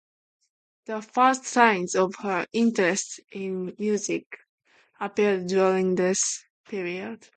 [0.87, 4.25] The first signs of her interest in music
[4.99, 7.27] appeared during this period.